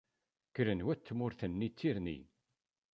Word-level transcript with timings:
Kkren 0.49 0.83
wat 0.85 1.01
tmurt-nni 1.07 1.67
d 1.71 1.75
tirni. 1.77 2.17